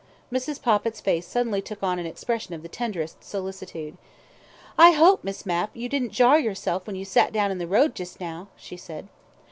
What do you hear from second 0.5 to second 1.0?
Poppit's